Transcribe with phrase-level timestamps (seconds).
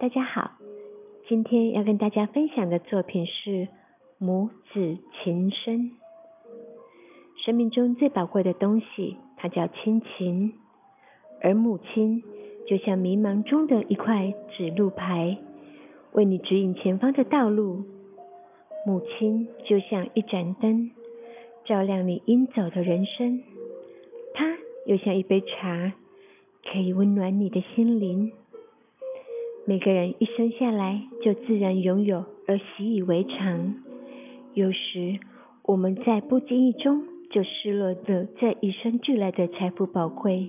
[0.00, 0.52] 大家好，
[1.26, 3.66] 今天要跟大家分享的作品是
[4.16, 5.90] 母子情深。
[7.44, 10.52] 生命中最宝贵的东西，它叫亲情，
[11.40, 12.22] 而母亲
[12.68, 15.36] 就像迷茫中的一块指路牌，
[16.12, 17.82] 为你指引前方的道路。
[18.86, 20.92] 母亲就像一盏灯，
[21.64, 23.40] 照亮你应走的人生；
[24.32, 25.92] 它又像一杯茶，
[26.70, 28.30] 可以温暖你的心灵。
[29.68, 33.74] 每个人一生下来就自然拥有而习以为常，
[34.54, 35.18] 有时
[35.62, 40.48] 我们在不经意中就失落了这与生俱来的财富宝贵。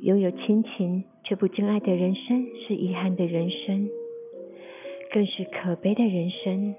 [0.00, 3.90] 拥有亲情却不珍爱的人生是遗憾的人生，
[5.12, 6.76] 更是可悲的人生。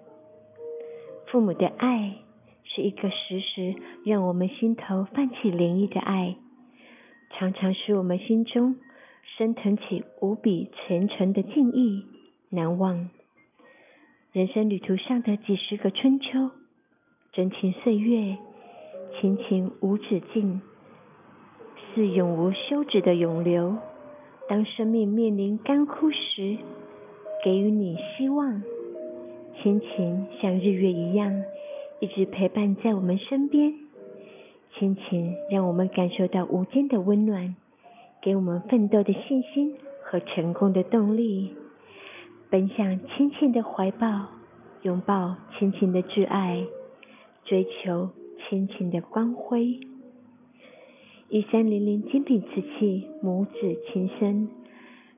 [1.28, 2.16] 父母的爱
[2.64, 6.38] 是一个时时让我们心头泛起涟漪的爱，
[7.38, 8.78] 常常使我们心中。
[9.40, 12.04] 升腾起无比虔诚的敬意，
[12.50, 13.10] 难忘。
[14.34, 16.50] 人生旅途上的几十个春秋，
[17.32, 18.36] 真情岁月，
[19.16, 20.60] 亲情无止境，
[21.96, 23.78] 是永无休止的永流。
[24.50, 26.58] 当生命面临干枯时，
[27.42, 28.62] 给予你希望。
[29.64, 31.46] 亲情像日月一样，
[32.02, 33.74] 一直陪伴在我们身边。
[34.78, 37.56] 亲情让我们感受到无间的温暖。
[38.22, 41.56] 给我们奋斗的信心和成功的动力，
[42.50, 44.28] 奔向亲情的怀抱，
[44.82, 46.66] 拥抱亲情的挚爱，
[47.46, 49.80] 追求亲情的光辉。
[51.30, 54.50] 一三零零精品瓷器母子情深，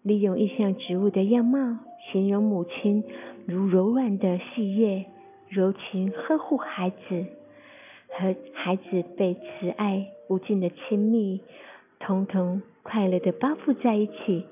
[0.03, 1.79] 利用意象植物的样貌，
[2.11, 3.03] 形容母亲
[3.47, 5.05] 如柔软的细叶，
[5.49, 7.25] 柔情呵护孩子，
[8.09, 11.41] 和孩子被慈爱无尽的亲密，
[12.01, 12.61] 通通。
[12.83, 14.45] 快乐的包覆在一起，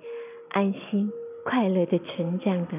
[0.50, 1.12] 安心
[1.44, 2.78] 快乐的成长的。